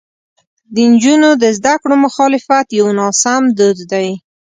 [0.73, 4.09] د نجونو د زده کړو مخالفت یو ناسمو دود دی.